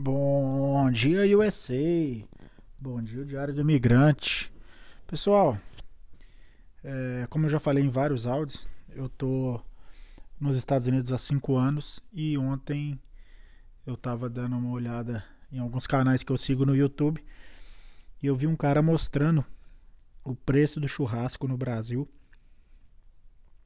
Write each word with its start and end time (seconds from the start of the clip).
Bom 0.00 0.88
dia, 0.92 1.36
USA. 1.36 1.74
Bom 2.78 3.02
dia, 3.02 3.24
Diário 3.24 3.52
do 3.52 3.62
Imigrante. 3.62 4.48
Pessoal, 5.08 5.58
é, 6.84 7.26
como 7.28 7.46
eu 7.46 7.50
já 7.50 7.58
falei 7.58 7.82
em 7.82 7.88
vários 7.88 8.24
áudios, 8.24 8.64
eu 8.90 9.08
tô 9.08 9.60
nos 10.38 10.56
Estados 10.56 10.86
Unidos 10.86 11.10
há 11.10 11.18
cinco 11.18 11.56
anos 11.56 11.98
e 12.12 12.38
ontem 12.38 12.96
eu 13.84 13.96
tava 13.96 14.30
dando 14.30 14.56
uma 14.56 14.70
olhada 14.70 15.24
em 15.50 15.58
alguns 15.58 15.84
canais 15.84 16.22
que 16.22 16.30
eu 16.30 16.38
sigo 16.38 16.64
no 16.64 16.76
YouTube 16.76 17.20
e 18.22 18.26
eu 18.28 18.36
vi 18.36 18.46
um 18.46 18.54
cara 18.54 18.80
mostrando 18.80 19.44
o 20.22 20.32
preço 20.32 20.78
do 20.78 20.86
churrasco 20.86 21.48
no 21.48 21.56
Brasil 21.56 22.08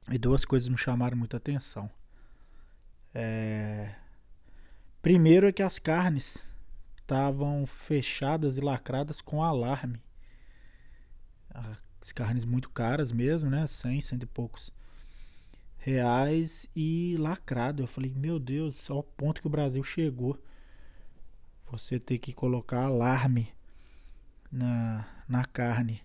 e 0.09 0.17
duas 0.17 0.43
coisas 0.45 0.67
me 0.67 0.79
chamaram 0.79 1.15
muita 1.15 1.37
atenção. 1.37 1.87
É, 3.13 3.93
Primeiro 5.03 5.45
é 5.45 5.51
que 5.51 5.61
as 5.61 5.77
carnes 5.77 6.47
estavam 6.95 7.65
fechadas 7.65 8.55
e 8.55 8.61
lacradas 8.61 9.19
com 9.19 9.43
alarme. 9.43 10.01
As 11.99 12.13
carnes 12.13 12.45
muito 12.45 12.69
caras 12.69 13.11
mesmo, 13.11 13.49
né? 13.49 13.67
100, 13.67 13.99
cento 13.99 14.23
e 14.23 14.25
poucos 14.25 14.71
reais 15.77 16.65
e 16.73 17.17
lacrado. 17.19 17.83
Eu 17.83 17.87
falei, 17.87 18.13
meu 18.15 18.39
Deus, 18.39 18.77
só 18.77 18.99
o 18.99 19.03
ponto 19.03 19.41
que 19.41 19.47
o 19.47 19.49
Brasil 19.49 19.83
chegou. 19.83 20.41
Você 21.69 21.99
ter 21.99 22.17
que 22.17 22.31
colocar 22.31 22.85
alarme 22.85 23.53
na, 24.49 25.05
na 25.27 25.43
carne. 25.43 26.01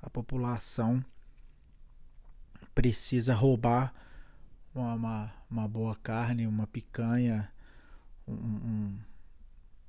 A 0.00 0.08
população 0.08 1.04
precisa 2.74 3.34
roubar 3.34 3.92
uma, 4.74 4.94
uma, 4.94 5.34
uma 5.50 5.68
boa 5.68 5.94
carne, 5.94 6.46
uma 6.46 6.66
picanha 6.66 7.52
um, 8.26 8.96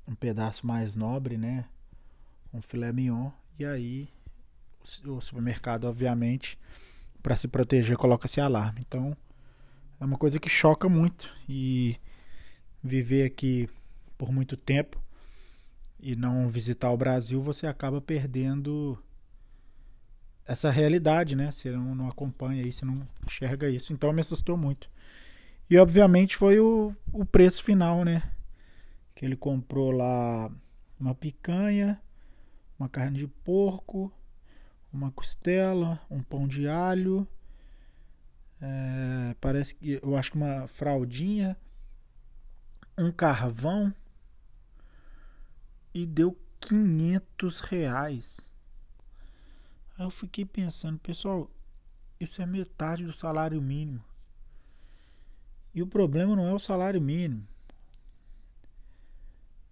um, 0.07 0.15
pedaço 0.15 0.65
mais 0.65 0.95
nobre, 0.95 1.37
né? 1.37 1.65
Um 2.53 2.61
filé 2.61 2.91
mignon. 2.91 3.31
E 3.57 3.65
aí 3.65 4.09
o 5.05 5.19
supermercado, 5.19 5.85
obviamente, 5.85 6.59
para 7.21 7.35
se 7.35 7.47
proteger, 7.47 7.97
coloca 7.97 8.27
esse 8.27 8.39
alarme. 8.39 8.81
Então 8.85 9.15
é 9.99 10.05
uma 10.05 10.17
coisa 10.17 10.39
que 10.39 10.49
choca 10.49 10.87
muito. 10.87 11.33
E 11.47 11.97
viver 12.83 13.25
aqui 13.25 13.67
por 14.17 14.31
muito 14.31 14.55
tempo 14.55 15.01
e 15.99 16.15
não 16.15 16.47
visitar 16.47 16.91
o 16.91 16.97
Brasil, 16.97 17.41
você 17.41 17.65
acaba 17.65 17.99
perdendo 17.99 18.97
essa 20.45 20.69
realidade, 20.69 21.35
né? 21.35 21.51
Você 21.51 21.71
não, 21.71 21.95
não 21.95 22.07
acompanha 22.07 22.61
isso, 22.61 22.85
não 22.85 23.07
enxerga 23.25 23.69
isso. 23.69 23.91
Então 23.91 24.13
me 24.13 24.21
assustou 24.21 24.55
muito. 24.55 24.89
E 25.69 25.77
obviamente 25.77 26.37
foi 26.37 26.59
o, 26.59 26.95
o 27.11 27.25
preço 27.25 27.63
final, 27.63 28.05
né? 28.05 28.21
Que 29.15 29.25
ele 29.25 29.35
comprou 29.35 29.91
lá 29.91 30.51
uma 30.99 31.15
picanha, 31.15 31.99
uma 32.77 32.87
carne 32.89 33.17
de 33.17 33.27
porco, 33.27 34.11
uma 34.91 35.11
costela, 35.11 35.99
um 36.11 36.21
pão 36.21 36.47
de 36.47 36.67
alho, 36.67 37.27
é, 38.61 39.35
parece 39.39 39.75
que 39.75 39.99
eu 40.01 40.15
acho 40.17 40.31
que 40.31 40.37
uma 40.37 40.67
fraldinha, 40.67 41.57
um 42.97 43.11
carvão 43.11 43.93
e 45.93 46.05
deu 46.05 46.37
500 46.59 47.59
reais. 47.61 48.49
Aí 49.97 50.05
eu 50.05 50.09
fiquei 50.09 50.45
pensando, 50.45 50.99
pessoal, 50.99 51.49
isso 52.19 52.41
é 52.41 52.45
metade 52.45 53.05
do 53.05 53.13
salário 53.13 53.61
mínimo. 53.61 54.03
E 55.73 55.81
o 55.81 55.87
problema 55.87 56.35
não 56.35 56.47
é 56.47 56.53
o 56.53 56.59
salário 56.59 57.01
mínimo. 57.01 57.47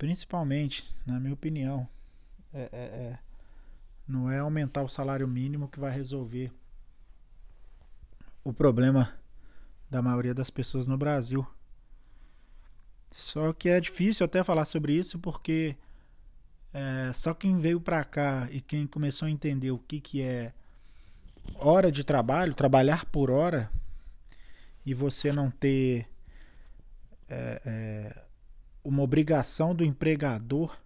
Principalmente, 0.03 0.83
na 1.05 1.17
minha 1.17 1.33
opinião, 1.33 1.87
é, 2.53 2.63
é, 2.73 2.77
é, 2.77 3.19
não 4.05 4.29
é 4.29 4.39
aumentar 4.39 4.83
o 4.83 4.89
salário 4.89 5.25
mínimo 5.25 5.69
que 5.69 5.79
vai 5.79 5.95
resolver 5.95 6.51
o 8.43 8.51
problema 8.51 9.17
da 9.89 10.01
maioria 10.01 10.33
das 10.33 10.49
pessoas 10.49 10.87
no 10.87 10.97
Brasil. 10.97 11.47
Só 13.11 13.53
que 13.53 13.69
é 13.69 13.79
difícil 13.79 14.25
até 14.25 14.43
falar 14.43 14.65
sobre 14.65 14.91
isso 14.91 15.17
porque 15.19 15.77
é, 16.73 17.13
só 17.13 17.33
quem 17.33 17.57
veio 17.57 17.79
para 17.79 18.03
cá 18.03 18.49
e 18.51 18.59
quem 18.59 18.85
começou 18.85 19.29
a 19.29 19.31
entender 19.31 19.71
o 19.71 19.79
que, 19.79 20.01
que 20.01 20.21
é 20.21 20.51
hora 21.55 21.89
de 21.89 22.03
trabalho, 22.03 22.53
trabalhar 22.53 23.05
por 23.05 23.31
hora, 23.31 23.71
e 24.85 24.93
você 24.93 25.31
não 25.31 25.49
ter 25.49 26.09
é, 27.29 27.61
é, 27.65 28.22
uma 28.83 29.01
obrigação 29.01 29.73
do 29.73 29.83
empregador 29.83 30.77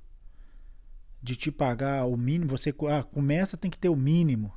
de 1.22 1.36
te 1.36 1.52
pagar 1.52 2.06
o 2.06 2.16
mínimo, 2.16 2.50
você 2.50 2.74
ah, 2.90 3.04
começa 3.04 3.58
tem 3.58 3.72
que 3.72 3.80
ter 3.80 3.90
o 3.90 3.96
mínimo. 3.96 4.54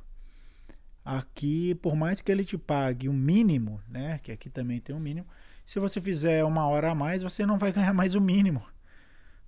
Aqui, 1.03 1.73
por 1.75 1.95
mais 1.95 2.21
que 2.21 2.31
ele 2.31 2.45
te 2.45 2.57
pague 2.57 3.09
o 3.09 3.13
mínimo, 3.13 3.81
né, 3.87 4.19
que 4.19 4.31
aqui 4.31 4.49
também 4.49 4.79
tem 4.79 4.95
o 4.95 4.99
um 4.99 5.01
mínimo, 5.01 5.27
se 5.65 5.79
você 5.79 5.99
fizer 5.99 6.43
uma 6.45 6.67
hora 6.67 6.91
a 6.91 6.95
mais, 6.95 7.23
você 7.23 7.45
não 7.45 7.57
vai 7.57 7.71
ganhar 7.73 7.93
mais 7.93 8.13
o 8.13 8.21
mínimo, 8.21 8.63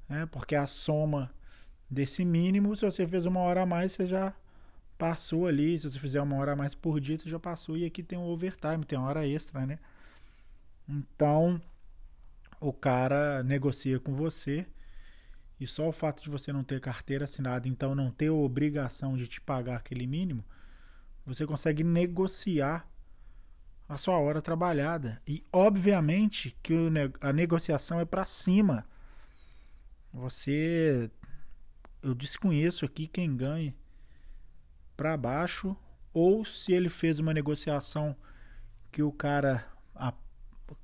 né, 0.09 0.25
porque 0.25 0.55
a 0.55 0.65
soma 0.65 1.31
desse 1.89 2.25
mínimo, 2.25 2.75
se 2.75 2.83
você 2.83 3.07
fez 3.07 3.25
uma 3.25 3.39
hora 3.41 3.61
a 3.61 3.65
mais, 3.65 3.91
você 3.91 4.07
já 4.07 4.33
passou 4.97 5.47
ali. 5.47 5.77
Se 5.77 5.89
você 5.89 5.99
fizer 5.99 6.21
uma 6.21 6.37
hora 6.37 6.53
a 6.53 6.55
mais 6.55 6.73
por 6.73 6.99
dia, 6.99 7.17
você 7.17 7.29
já 7.29 7.39
passou. 7.39 7.77
E 7.77 7.85
aqui 7.85 8.01
tem 8.01 8.17
o 8.17 8.23
overtime, 8.23 8.85
tem 8.85 8.97
hora 8.97 9.27
extra, 9.27 9.65
né? 9.65 9.79
Então, 10.87 11.61
o 12.63 12.71
cara 12.71 13.43
negocia 13.43 13.99
com 13.99 14.15
você 14.15 14.65
e 15.59 15.67
só 15.67 15.89
o 15.89 15.91
fato 15.91 16.23
de 16.23 16.29
você 16.29 16.53
não 16.53 16.63
ter 16.63 16.79
carteira 16.79 17.25
assinada, 17.25 17.67
então 17.67 17.93
não 17.93 18.09
ter 18.09 18.27
a 18.27 18.33
obrigação 18.33 19.17
de 19.17 19.27
te 19.27 19.41
pagar 19.41 19.75
aquele 19.75 20.07
mínimo, 20.07 20.45
você 21.25 21.45
consegue 21.45 21.83
negociar 21.83 22.89
a 23.87 23.97
sua 23.97 24.17
hora 24.17 24.41
trabalhada. 24.41 25.21
E 25.27 25.43
obviamente 25.51 26.57
que 26.63 26.73
a 27.19 27.33
negociação 27.33 27.99
é 27.99 28.05
para 28.05 28.23
cima. 28.23 28.87
Você 30.13 31.11
eu 32.01 32.15
desconheço 32.15 32.85
aqui 32.85 33.07
quem 33.07 33.35
ganhe 33.35 33.75
para 34.95 35.17
baixo 35.17 35.75
ou 36.13 36.45
se 36.45 36.71
ele 36.71 36.89
fez 36.89 37.19
uma 37.19 37.33
negociação 37.33 38.15
que 38.91 39.03
o 39.03 39.11
cara 39.11 39.72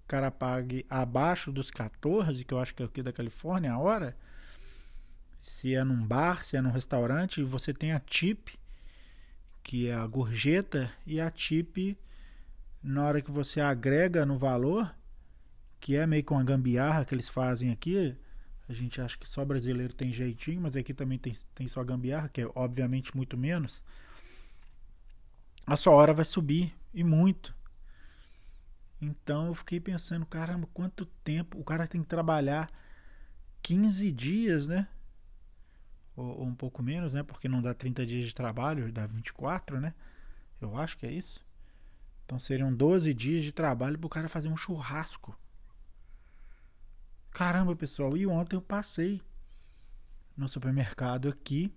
cara 0.07 0.31
pague 0.31 0.85
abaixo 0.89 1.51
dos 1.51 1.69
14, 1.71 2.43
que 2.43 2.53
eu 2.53 2.59
acho 2.59 2.73
que 2.73 2.83
é 2.83 2.85
aqui 2.85 3.01
da 3.01 3.11
Califórnia, 3.11 3.73
a 3.73 3.79
hora, 3.79 4.15
se 5.37 5.75
é 5.75 5.83
num 5.83 6.05
bar, 6.05 6.43
se 6.43 6.57
é 6.57 6.61
num 6.61 6.71
restaurante, 6.71 7.43
você 7.43 7.73
tem 7.73 7.91
a 7.91 7.99
tip, 7.99 8.49
que 9.63 9.87
é 9.87 9.93
a 9.93 10.05
gorjeta, 10.05 10.91
e 11.05 11.19
a 11.19 11.29
tip, 11.29 11.97
na 12.81 13.05
hora 13.05 13.21
que 13.21 13.31
você 13.31 13.61
agrega 13.61 14.25
no 14.25 14.37
valor, 14.37 14.93
que 15.79 15.95
é 15.95 16.05
meio 16.05 16.23
com 16.23 16.37
a 16.37 16.43
gambiarra 16.43 17.05
que 17.05 17.13
eles 17.13 17.29
fazem 17.29 17.71
aqui, 17.71 18.15
a 18.67 18.73
gente 18.73 19.01
acha 19.01 19.17
que 19.17 19.27
só 19.29 19.43
brasileiro 19.43 19.93
tem 19.93 20.11
jeitinho, 20.11 20.61
mas 20.61 20.75
aqui 20.75 20.93
também 20.93 21.17
tem, 21.17 21.33
tem 21.55 21.67
só 21.67 21.83
gambiarra, 21.83 22.29
que 22.29 22.41
é 22.41 22.49
obviamente 22.53 23.15
muito 23.15 23.37
menos. 23.37 23.83
A 25.65 25.75
sua 25.75 25.93
hora 25.93 26.13
vai 26.13 26.25
subir, 26.25 26.73
e 26.93 27.03
muito. 27.03 27.55
Então 29.01 29.47
eu 29.47 29.53
fiquei 29.53 29.79
pensando, 29.79 30.25
caramba, 30.25 30.67
quanto 30.73 31.05
tempo 31.05 31.59
o 31.59 31.63
cara 31.63 31.87
tem 31.87 32.01
que 32.01 32.07
trabalhar 32.07 32.69
15 33.61 34.11
dias, 34.11 34.67
né? 34.67 34.87
Ou, 36.15 36.39
ou, 36.39 36.45
um 36.45 36.55
pouco 36.55 36.83
menos, 36.83 37.13
né? 37.13 37.23
Porque 37.23 37.47
não 37.47 37.61
dá 37.61 37.73
30 37.73 38.05
dias 38.05 38.27
de 38.27 38.35
trabalho, 38.35 38.91
dá 38.91 39.05
24, 39.05 39.79
né? 39.79 39.93
Eu 40.59 40.77
acho 40.77 40.97
que 40.97 41.05
é 41.05 41.11
isso. 41.11 41.45
Então 42.25 42.37
seriam 42.37 42.73
12 42.73 43.13
dias 43.13 43.43
de 43.43 43.51
trabalho 43.51 43.97
para 43.97 44.05
o 44.05 44.09
cara 44.09 44.27
fazer 44.27 44.49
um 44.49 44.57
churrasco. 44.57 45.37
Caramba, 47.31 47.75
pessoal, 47.75 48.17
e 48.17 48.27
ontem 48.27 48.55
eu 48.55 48.61
passei 48.61 49.21
no 50.35 50.47
supermercado 50.47 51.29
aqui 51.29 51.73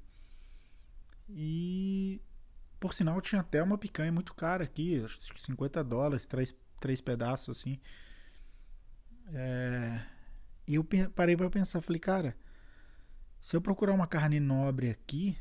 e 1.29 2.21
por 2.83 2.93
sinal 2.93 3.21
tinha 3.21 3.41
até 3.41 3.63
uma 3.63 3.79
picanha 3.79 4.11
muito 4.11 4.35
cara 4.35 4.65
aqui, 4.65 5.01
50 5.39 5.85
dólares, 5.85 6.27
3 6.27 6.53
três 6.81 7.01
pedaços 7.01 7.57
assim. 7.57 7.79
É... 9.29 10.05
E 10.67 10.75
eu 10.75 10.85
parei 11.15 11.37
para 11.37 11.49
pensar, 11.49 11.81
falei, 11.81 12.01
cara, 12.01 12.37
se 13.41 13.55
eu 13.55 13.61
procurar 13.61 13.93
uma 13.93 14.09
carne 14.09 14.41
nobre 14.41 14.91
aqui, 14.91 15.39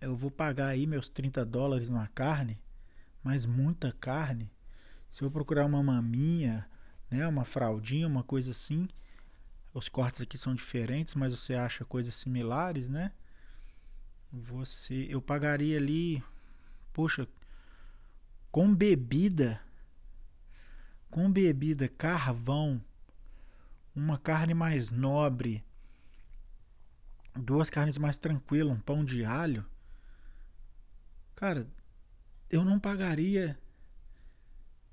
eu 0.00 0.16
vou 0.16 0.30
pagar 0.30 0.68
aí 0.68 0.86
meus 0.86 1.10
30 1.10 1.44
dólares 1.44 1.90
numa 1.90 2.08
carne, 2.08 2.58
mas 3.22 3.44
muita 3.44 3.92
carne. 3.92 4.50
Se 5.10 5.22
eu 5.22 5.30
procurar 5.30 5.66
uma 5.66 5.82
maminha, 5.82 6.66
né, 7.10 7.28
uma 7.28 7.44
fraldinha, 7.44 8.06
uma 8.06 8.22
coisa 8.22 8.52
assim, 8.52 8.88
os 9.74 9.86
cortes 9.86 10.22
aqui 10.22 10.38
são 10.38 10.54
diferentes, 10.54 11.14
mas 11.14 11.38
você 11.38 11.54
acha 11.54 11.84
coisas 11.84 12.14
similares, 12.14 12.88
né? 12.88 13.12
Você, 14.32 15.06
eu 15.08 15.22
pagaria 15.22 15.78
ali, 15.78 16.22
poxa, 16.92 17.28
com 18.50 18.74
bebida 18.74 19.60
com 21.14 21.30
bebida, 21.30 21.88
carvão, 21.88 22.82
uma 23.94 24.18
carne 24.18 24.52
mais 24.52 24.90
nobre, 24.90 25.64
duas 27.36 27.70
carnes 27.70 27.96
mais 27.96 28.18
tranquilas, 28.18 28.76
um 28.76 28.80
pão 28.80 29.04
de 29.04 29.24
alho, 29.24 29.64
cara, 31.36 31.68
eu 32.50 32.64
não 32.64 32.80
pagaria. 32.80 33.56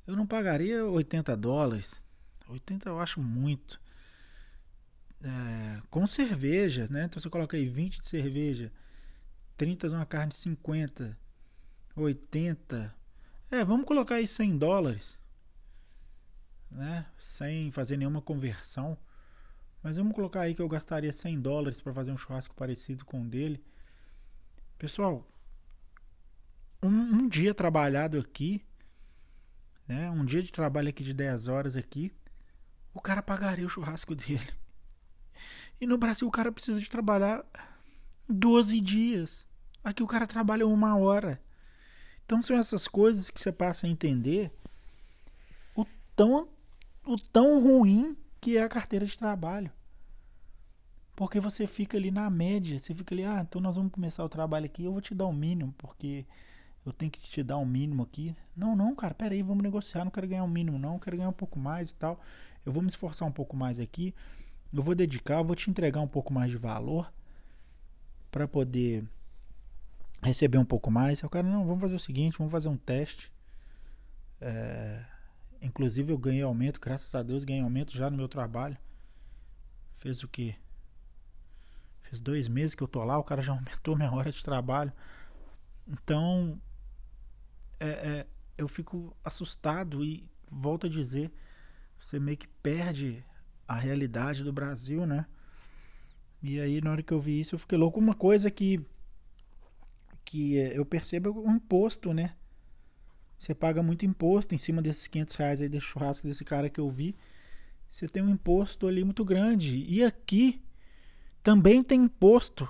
Eu 0.05 0.15
não 0.15 0.27
pagaria 0.27 0.85
80 0.85 1.35
dólares. 1.35 1.99
80 2.47 2.89
eu 2.89 2.99
acho 2.99 3.19
muito. 3.19 3.81
É, 5.23 5.81
com 5.89 6.05
cerveja, 6.05 6.87
né? 6.87 7.05
Então 7.05 7.19
você 7.19 7.31
coloca 7.31 7.57
aí 7.57 7.65
20 7.65 7.99
de 7.99 8.07
cerveja, 8.07 8.71
30 9.61 9.89
de 9.89 9.93
uma 9.93 10.07
carne 10.07 10.33
50, 10.33 11.15
80. 11.95 12.95
É, 13.51 13.63
vamos 13.63 13.85
colocar 13.85 14.15
aí 14.15 14.25
100 14.25 14.57
dólares, 14.57 15.19
né? 16.71 17.05
Sem 17.19 17.69
fazer 17.69 17.95
nenhuma 17.95 18.23
conversão. 18.23 18.97
Mas 19.83 19.97
vamos 19.97 20.15
colocar 20.15 20.41
aí 20.41 20.55
que 20.55 20.63
eu 20.63 20.67
gastaria 20.67 21.13
100 21.13 21.41
dólares 21.41 21.79
para 21.79 21.93
fazer 21.93 22.11
um 22.11 22.17
churrasco 22.17 22.55
parecido 22.55 23.05
com 23.05 23.21
o 23.21 23.29
dele. 23.29 23.63
Pessoal, 24.79 25.29
um, 26.81 26.87
um, 26.87 27.29
dia 27.29 27.53
trabalhado 27.53 28.17
aqui, 28.17 28.65
né? 29.87 30.09
Um 30.09 30.25
dia 30.25 30.41
de 30.41 30.51
trabalho 30.51 30.89
aqui 30.89 31.03
de 31.03 31.13
10 31.13 31.47
horas 31.47 31.75
aqui, 31.75 32.11
o 32.95 32.99
cara 32.99 33.21
pagaria 33.21 33.67
o 33.67 33.69
churrasco 33.69 34.15
dele. 34.17 34.51
E 35.79 35.85
no 35.85 35.99
Brasil 35.99 36.27
o 36.27 36.31
cara 36.31 36.51
precisa 36.51 36.79
de 36.79 36.89
trabalhar 36.89 37.45
12 38.27 38.81
dias. 38.81 39.50
Aqui 39.83 40.03
o 40.03 40.07
cara 40.07 40.27
trabalha 40.27 40.67
uma 40.67 40.97
hora. 40.97 41.41
Então 42.25 42.41
são 42.41 42.55
essas 42.55 42.87
coisas 42.87 43.29
que 43.29 43.39
você 43.39 43.51
passa 43.51 43.87
a 43.87 43.89
entender 43.89 44.51
o 45.75 45.85
tão, 46.15 46.47
o 47.05 47.17
tão 47.17 47.61
ruim 47.61 48.15
que 48.39 48.57
é 48.57 48.63
a 48.63 48.69
carteira 48.69 49.05
de 49.05 49.17
trabalho. 49.17 49.71
Porque 51.15 51.39
você 51.39 51.67
fica 51.67 51.97
ali 51.97 52.09
na 52.09 52.29
média, 52.29 52.79
você 52.79 52.95
fica 52.95 53.13
ali, 53.13 53.23
ah, 53.23 53.45
então 53.47 53.61
nós 53.61 53.75
vamos 53.75 53.91
começar 53.91 54.23
o 54.23 54.29
trabalho 54.29 54.65
aqui, 54.65 54.83
eu 54.83 54.91
vou 54.91 55.01
te 55.01 55.13
dar 55.13 55.25
o 55.25 55.29
um 55.29 55.33
mínimo, 55.33 55.73
porque 55.77 56.25
eu 56.85 56.91
tenho 56.91 57.11
que 57.11 57.19
te 57.19 57.43
dar 57.43 57.57
um 57.57 57.65
mínimo 57.65 58.03
aqui. 58.03 58.35
Não, 58.55 58.75
não, 58.75 58.95
cara, 58.95 59.13
peraí, 59.13 59.43
vamos 59.43 59.61
negociar, 59.61 60.03
não 60.03 60.11
quero 60.11 60.27
ganhar 60.27 60.43
um 60.43 60.47
mínimo, 60.47 60.79
não, 60.79 60.97
quero 60.97 61.17
ganhar 61.17 61.29
um 61.29 61.33
pouco 61.33 61.59
mais 61.59 61.91
e 61.91 61.95
tal. 61.95 62.19
Eu 62.65 62.71
vou 62.71 62.81
me 62.81 62.89
esforçar 62.89 63.27
um 63.27 63.31
pouco 63.31 63.55
mais 63.55 63.79
aqui 63.79 64.15
eu 64.73 64.81
vou 64.81 64.95
dedicar, 64.95 65.39
eu 65.39 65.43
vou 65.43 65.55
te 65.55 65.69
entregar 65.69 65.99
um 65.99 66.07
pouco 66.07 66.33
mais 66.33 66.49
de 66.49 66.57
valor 66.57 67.11
para 68.29 68.47
poder 68.47 69.03
receber 70.21 70.57
um 70.57 70.65
pouco 70.65 70.91
mais. 70.91 71.21
Eu 71.21 71.29
quero, 71.29 71.47
não, 71.47 71.65
vamos 71.65 71.81
fazer 71.81 71.95
o 71.95 71.99
seguinte, 71.99 72.37
vamos 72.37 72.51
fazer 72.51 72.69
um 72.69 72.77
teste. 72.77 73.31
É, 74.39 75.03
inclusive 75.61 76.11
eu 76.11 76.17
ganhei 76.17 76.41
aumento, 76.41 76.79
graças 76.79 77.13
a 77.13 77.21
Deus 77.21 77.43
ganhei 77.43 77.61
aumento 77.61 77.95
já 77.95 78.09
no 78.09 78.17
meu 78.17 78.27
trabalho. 78.27 78.77
Fez 79.97 80.23
o 80.23 80.27
que? 80.27 80.55
Fez 82.01 82.21
dois 82.21 82.47
meses 82.47 82.75
que 82.75 82.83
eu 82.83 82.87
tô 82.87 83.03
lá, 83.03 83.17
o 83.17 83.23
cara 83.23 83.41
já 83.41 83.53
aumentou 83.53 83.95
minha 83.95 84.11
hora 84.11 84.31
de 84.31 84.43
trabalho. 84.43 84.91
Então, 85.87 86.59
é, 87.79 87.89
é, 87.89 88.27
eu 88.57 88.67
fico 88.67 89.15
assustado 89.23 90.03
e 90.03 90.29
volto 90.47 90.87
a 90.87 90.89
dizer, 90.89 91.31
você 91.99 92.19
meio 92.19 92.37
que 92.37 92.47
perde 92.47 93.23
a 93.67 93.75
realidade 93.75 94.43
do 94.43 94.51
Brasil, 94.51 95.05
né? 95.05 95.25
E 96.43 96.59
aí, 96.59 96.81
na 96.81 96.91
hora 96.91 97.03
que 97.03 97.13
eu 97.13 97.21
vi 97.21 97.39
isso, 97.39 97.55
eu 97.55 97.59
fiquei 97.59 97.77
louco. 97.77 97.99
Uma 97.99 98.15
coisa 98.15 98.49
que, 98.49 98.83
que 100.31 100.55
eu 100.55 100.85
percebo 100.85 101.29
o 101.41 101.51
imposto, 101.51 102.13
né? 102.13 102.33
Você 103.37 103.53
paga 103.53 103.83
muito 103.83 104.05
imposto 104.05 104.55
em 104.55 104.57
cima 104.57 104.81
desses 104.81 105.05
500 105.07 105.35
reais 105.35 105.61
aí 105.61 105.67
desse 105.67 105.87
churrasco 105.87 106.25
desse 106.25 106.45
cara 106.45 106.69
que 106.69 106.79
eu 106.79 106.89
vi. 106.89 107.17
Você 107.89 108.07
tem 108.07 108.23
um 108.23 108.29
imposto 108.29 108.87
ali 108.87 109.03
muito 109.03 109.25
grande. 109.25 109.83
E 109.89 110.01
aqui 110.01 110.63
também 111.43 111.83
tem 111.83 112.03
imposto. 112.03 112.69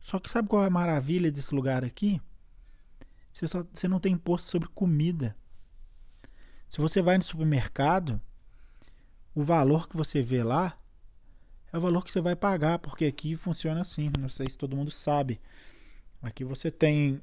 Só 0.00 0.18
que 0.18 0.30
sabe 0.30 0.48
qual 0.48 0.64
é 0.64 0.68
a 0.68 0.70
maravilha 0.70 1.30
desse 1.30 1.54
lugar 1.54 1.84
aqui? 1.84 2.22
Você, 3.30 3.46
só, 3.46 3.62
você 3.70 3.86
não 3.86 4.00
tem 4.00 4.14
imposto 4.14 4.50
sobre 4.50 4.68
comida. 4.68 5.36
Se 6.70 6.78
você 6.78 7.02
vai 7.02 7.18
no 7.18 7.22
supermercado, 7.22 8.18
o 9.34 9.42
valor 9.42 9.86
que 9.86 9.96
você 9.96 10.22
vê 10.22 10.42
lá 10.42 10.78
é 11.70 11.76
o 11.76 11.80
valor 11.82 12.02
que 12.02 12.10
você 12.10 12.22
vai 12.22 12.34
pagar, 12.34 12.78
porque 12.78 13.04
aqui 13.04 13.36
funciona 13.36 13.82
assim. 13.82 14.10
Não 14.18 14.30
sei 14.30 14.48
se 14.48 14.56
todo 14.56 14.74
mundo 14.74 14.90
sabe. 14.90 15.38
Aqui 16.22 16.44
você 16.44 16.70
tem 16.70 17.20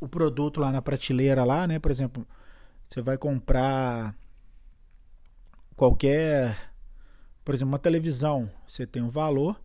o 0.00 0.08
produto 0.08 0.60
lá 0.60 0.70
na 0.70 0.80
prateleira 0.80 1.44
lá, 1.44 1.66
né? 1.66 1.78
Por 1.78 1.90
exemplo, 1.90 2.26
você 2.88 3.02
vai 3.02 3.18
comprar 3.18 4.16
qualquer, 5.76 6.72
por 7.44 7.54
exemplo, 7.54 7.72
uma 7.72 7.78
televisão, 7.78 8.50
você 8.66 8.86
tem 8.86 9.02
um 9.02 9.10
valor 9.10 9.60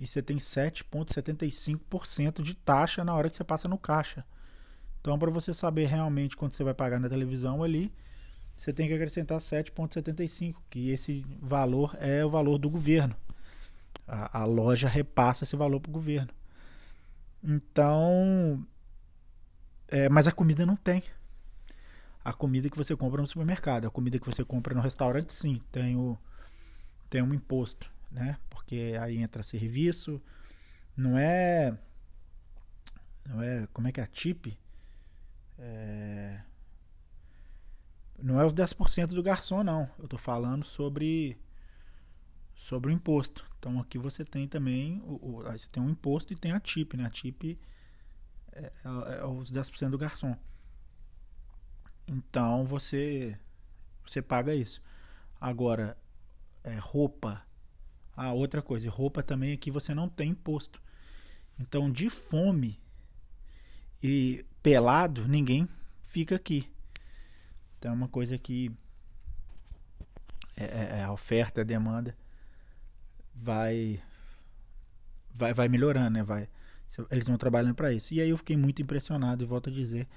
e 0.00 0.06
você 0.06 0.22
tem 0.22 0.36
7.75% 0.36 2.42
de 2.42 2.54
taxa 2.54 3.02
na 3.04 3.14
hora 3.14 3.30
que 3.30 3.36
você 3.36 3.44
passa 3.44 3.68
no 3.68 3.78
caixa. 3.78 4.24
Então, 5.00 5.18
para 5.18 5.30
você 5.30 5.54
saber 5.54 5.86
realmente 5.86 6.36
quanto 6.36 6.54
você 6.54 6.62
vai 6.62 6.74
pagar 6.74 7.00
na 7.00 7.08
televisão 7.08 7.62
ali, 7.62 7.90
você 8.56 8.72
tem 8.72 8.86
que 8.86 8.94
acrescentar 8.94 9.38
7,75, 9.38 10.56
que 10.70 10.90
esse 10.90 11.26
valor 11.40 11.96
é 12.00 12.24
o 12.24 12.30
valor 12.30 12.58
do 12.58 12.70
governo. 12.70 13.16
A, 14.06 14.42
a 14.42 14.44
loja 14.44 14.88
repassa 14.88 15.42
esse 15.44 15.56
valor 15.56 15.80
para 15.80 15.90
o 15.90 15.92
governo. 15.92 16.28
Então, 17.42 18.64
é, 19.88 20.08
mas 20.08 20.26
a 20.26 20.32
comida 20.32 20.64
não 20.64 20.76
tem. 20.76 21.02
A 22.24 22.32
comida 22.32 22.70
que 22.70 22.76
você 22.76 22.96
compra 22.96 23.20
no 23.20 23.26
supermercado, 23.26 23.86
a 23.86 23.90
comida 23.90 24.18
que 24.18 24.26
você 24.26 24.44
compra 24.44 24.74
no 24.74 24.80
restaurante, 24.80 25.32
sim, 25.32 25.60
tem, 25.72 25.96
o, 25.96 26.16
tem 27.10 27.20
um 27.20 27.34
imposto, 27.34 27.90
né? 28.10 28.38
Porque 28.48 28.96
aí 29.00 29.18
entra 29.18 29.42
serviço, 29.42 30.22
não 30.96 31.18
é. 31.18 31.76
Não 33.26 33.42
é. 33.42 33.66
Como 33.72 33.88
é 33.88 33.92
que 33.92 34.00
é 34.00 34.04
a 34.04 34.06
tip? 34.06 34.56
É, 35.58 36.40
não 38.22 38.40
é 38.40 38.46
os 38.46 38.54
10% 38.54 39.08
do 39.08 39.22
garçom, 39.22 39.62
não. 39.64 39.90
Eu 39.98 40.04
estou 40.04 40.18
falando 40.18 40.64
sobre 40.64 41.36
sobre 42.62 42.90
o 42.90 42.94
imposto. 42.94 43.44
Então 43.58 43.80
aqui 43.80 43.98
você 43.98 44.24
tem 44.24 44.46
também 44.46 45.02
o, 45.04 45.40
o 45.40 45.42
você 45.42 45.68
tem 45.68 45.82
um 45.82 45.90
imposto 45.90 46.32
e 46.32 46.36
tem 46.36 46.52
a 46.52 46.60
TIP, 46.60 46.96
né? 46.96 47.04
A 47.04 47.10
TIP 47.10 47.58
é, 48.52 48.72
é, 48.84 49.18
é 49.18 49.24
os 49.24 49.52
10% 49.52 49.90
do 49.90 49.98
garçom. 49.98 50.36
Então 52.06 52.64
você 52.64 53.36
você 54.06 54.22
paga 54.22 54.54
isso. 54.54 54.80
Agora 55.40 55.98
é, 56.62 56.78
roupa, 56.78 57.44
ah, 58.16 58.32
outra 58.32 58.62
coisa, 58.62 58.88
roupa 58.88 59.24
também 59.24 59.52
aqui 59.52 59.68
você 59.68 59.92
não 59.92 60.08
tem 60.08 60.30
imposto. 60.30 60.80
Então 61.58 61.90
de 61.90 62.08
fome 62.08 62.80
e 64.00 64.46
pelado 64.62 65.26
ninguém 65.26 65.68
fica 66.00 66.36
aqui. 66.36 66.72
Então 67.76 67.90
é 67.90 67.94
uma 67.94 68.08
coisa 68.08 68.38
que 68.38 68.70
é, 70.56 70.64
é, 70.64 70.98
é 71.00 71.02
a 71.02 71.12
oferta 71.12 71.62
a 71.62 71.64
demanda 71.64 72.21
vai, 73.34 74.02
vai, 75.32 75.54
vai 75.54 75.68
melhorando, 75.68 76.10
né? 76.10 76.22
Vai, 76.22 76.48
eles 77.10 77.26
vão 77.26 77.36
trabalhando 77.36 77.74
para 77.74 77.92
isso. 77.92 78.14
E 78.14 78.20
aí 78.20 78.30
eu 78.30 78.36
fiquei 78.36 78.56
muito 78.56 78.82
impressionado 78.82 79.42
e 79.42 79.46
volto 79.46 79.70
a 79.70 79.72
dizer 79.72 80.08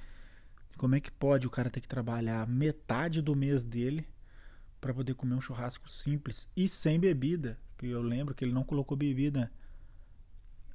como 0.77 0.95
é 0.95 0.99
que 0.99 1.11
pode 1.11 1.47
o 1.47 1.49
cara 1.49 1.69
ter 1.69 1.81
que 1.81 1.87
trabalhar 1.87 2.47
metade 2.47 3.21
do 3.21 3.35
mês 3.35 3.63
dele 3.63 4.07
para 4.81 4.93
poder 4.93 5.13
comer 5.15 5.35
um 5.35 5.41
churrasco 5.41 5.89
simples 5.89 6.47
e 6.55 6.67
sem 6.67 6.99
bebida. 6.99 7.57
Que 7.77 7.87
eu 7.87 8.01
lembro 8.01 8.33
que 8.33 8.43
ele 8.43 8.53
não 8.53 8.63
colocou 8.63 8.95
bebida 8.95 9.51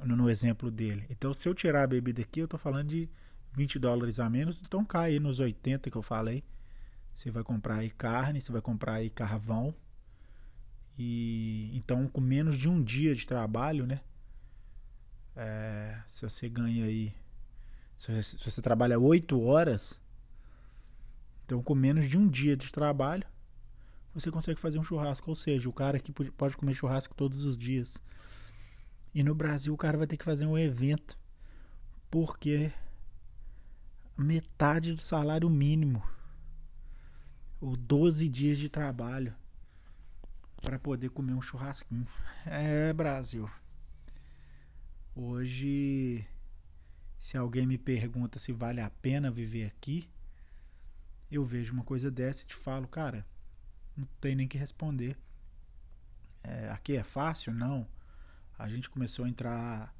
no, 0.00 0.30
exemplo 0.30 0.70
dele. 0.70 1.06
Então, 1.10 1.32
se 1.34 1.48
eu 1.48 1.54
tirar 1.54 1.84
a 1.84 1.86
bebida 1.86 2.22
aqui, 2.22 2.40
eu 2.40 2.48
tô 2.48 2.58
falando 2.58 2.88
de 2.88 3.08
20 3.52 3.78
dólares 3.78 4.18
a 4.20 4.28
menos, 4.28 4.60
então 4.60 4.84
cai 4.84 5.18
nos 5.18 5.40
80 5.40 5.90
que 5.90 5.96
eu 5.96 6.02
falei. 6.02 6.42
Você 7.14 7.30
vai 7.30 7.42
comprar 7.42 7.76
aí 7.76 7.90
carne, 7.90 8.40
você 8.40 8.50
vai 8.50 8.62
comprar 8.62 8.94
aí 8.94 9.10
carvão. 9.10 9.74
E 10.98 11.70
então 11.74 12.06
com 12.08 12.20
menos 12.20 12.56
de 12.56 12.68
um 12.68 12.82
dia 12.82 13.14
de 13.14 13.26
trabalho, 13.26 13.86
né? 13.86 14.00
É, 15.34 16.02
se 16.06 16.22
você 16.22 16.48
ganha 16.48 16.84
aí. 16.84 17.14
Se, 17.96 18.22
se 18.22 18.50
você 18.50 18.60
trabalha 18.60 18.98
8 18.98 19.40
horas, 19.40 20.00
então 21.44 21.62
com 21.62 21.74
menos 21.74 22.08
de 22.08 22.18
um 22.18 22.28
dia 22.28 22.56
de 22.56 22.70
trabalho, 22.70 23.26
você 24.12 24.30
consegue 24.30 24.60
fazer 24.60 24.78
um 24.78 24.84
churrasco. 24.84 25.30
Ou 25.30 25.36
seja, 25.36 25.68
o 25.68 25.72
cara 25.72 25.98
que 25.98 26.12
pode 26.12 26.56
comer 26.56 26.74
churrasco 26.74 27.14
todos 27.14 27.44
os 27.44 27.56
dias. 27.56 28.02
E 29.14 29.22
no 29.22 29.34
Brasil 29.34 29.72
o 29.74 29.76
cara 29.76 29.98
vai 29.98 30.06
ter 30.06 30.16
que 30.16 30.24
fazer 30.24 30.46
um 30.46 30.58
evento. 30.58 31.18
Porque 32.10 32.72
metade 34.16 34.92
do 34.92 35.02
salário 35.02 35.48
mínimo 35.48 36.02
ou 37.60 37.76
12 37.76 38.28
dias 38.28 38.58
de 38.58 38.68
trabalho 38.68 39.34
para 40.60 40.78
poder 40.78 41.10
comer 41.10 41.32
um 41.32 41.42
churrasquinho. 41.42 42.06
É, 42.44 42.92
Brasil. 42.92 43.50
Hoje, 45.14 46.26
se 47.18 47.36
alguém 47.36 47.66
me 47.66 47.78
pergunta 47.78 48.38
se 48.38 48.52
vale 48.52 48.80
a 48.80 48.90
pena 48.90 49.30
viver 49.30 49.66
aqui, 49.66 50.08
eu 51.30 51.44
vejo 51.44 51.72
uma 51.72 51.84
coisa 51.84 52.10
dessa 52.10 52.42
e 52.42 52.46
te 52.46 52.54
falo, 52.54 52.86
cara, 52.86 53.26
não 53.96 54.06
tem 54.20 54.34
nem 54.34 54.48
que 54.48 54.58
responder. 54.58 55.16
É, 56.42 56.70
aqui 56.70 56.96
é 56.96 57.04
fácil? 57.04 57.52
Não. 57.52 57.86
A 58.58 58.68
gente 58.68 58.90
começou 58.90 59.24
a 59.24 59.28
entrar 59.28 59.94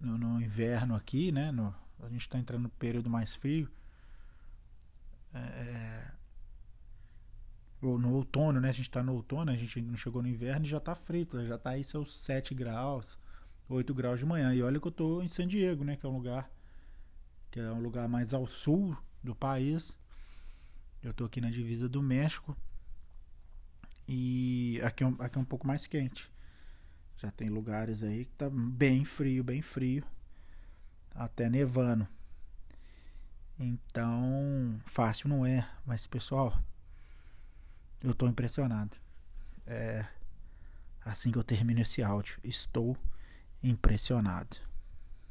no, 0.00 0.18
no 0.18 0.40
inverno 0.40 0.94
aqui, 0.94 1.32
né? 1.32 1.50
No, 1.50 1.74
a 2.00 2.08
gente 2.08 2.22
está 2.22 2.38
entrando 2.38 2.64
no 2.64 2.70
período 2.70 3.10
mais 3.10 3.34
frio. 3.34 3.68
É, 5.34 5.38
é 5.38 6.12
ou 7.82 7.98
no 7.98 8.14
outono, 8.52 8.60
né? 8.60 8.68
A 8.68 8.72
gente 8.72 8.88
está 8.88 9.02
no 9.02 9.14
outono, 9.14 9.50
a 9.50 9.56
gente 9.56 9.80
não 9.80 9.96
chegou 9.96 10.22
no 10.22 10.28
inverno 10.28 10.66
e 10.66 10.68
já 10.68 10.78
está 10.78 10.94
frito, 10.94 11.44
já 11.46 11.56
está 11.56 11.70
aí 11.70 11.82
seus 11.82 12.16
7 12.18 12.54
graus, 12.54 13.18
8 13.68 13.94
graus 13.94 14.18
de 14.18 14.26
manhã. 14.26 14.54
E 14.54 14.62
olha 14.62 14.78
que 14.78 14.86
eu 14.86 14.90
estou 14.90 15.22
em 15.22 15.28
San 15.28 15.46
Diego, 15.46 15.84
né? 15.84 15.96
Que 15.96 16.06
é 16.06 16.08
um 16.08 16.16
lugar 16.16 16.50
que 17.50 17.60
é 17.60 17.70
um 17.70 17.80
lugar 17.80 18.08
mais 18.08 18.32
ao 18.32 18.46
sul 18.46 18.96
do 19.22 19.34
país. 19.34 19.98
Eu 21.02 21.10
estou 21.10 21.26
aqui 21.26 21.40
na 21.40 21.50
divisa 21.50 21.88
do 21.88 22.02
México. 22.02 22.56
E 24.08 24.80
aqui 24.82 25.04
é, 25.04 25.06
um, 25.06 25.16
aqui 25.18 25.38
é 25.38 25.40
um 25.40 25.44
pouco 25.44 25.66
mais 25.66 25.86
quente. 25.86 26.30
Já 27.16 27.30
tem 27.30 27.48
lugares 27.48 28.02
aí 28.02 28.24
que 28.24 28.32
tá 28.32 28.48
bem 28.50 29.04
frio, 29.04 29.44
bem 29.44 29.62
frio. 29.62 30.04
Até 31.14 31.48
nevando. 31.48 32.06
Então, 33.58 34.80
fácil 34.86 35.28
não 35.28 35.44
é. 35.44 35.68
Mas, 35.84 36.06
pessoal, 36.06 36.58
eu 38.02 38.14
tô 38.14 38.26
impressionado. 38.26 38.96
É 39.66 40.04
assim 41.04 41.30
que 41.30 41.38
eu 41.38 41.44
termino 41.44 41.80
esse 41.80 42.02
áudio. 42.02 42.38
Estou 42.42 42.96
impressionado. 43.62 44.56